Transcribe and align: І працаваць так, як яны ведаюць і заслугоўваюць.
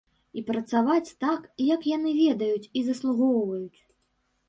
І 0.39 0.43
працаваць 0.47 1.15
так, 1.25 1.45
як 1.73 1.87
яны 1.91 2.17
ведаюць 2.23 2.71
і 2.79 2.87
заслугоўваюць. 2.91 3.79